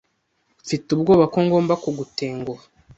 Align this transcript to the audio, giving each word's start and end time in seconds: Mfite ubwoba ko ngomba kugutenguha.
Mfite 0.63 0.87
ubwoba 0.95 1.25
ko 1.33 1.39
ngomba 1.45 1.73
kugutenguha. 1.83 2.63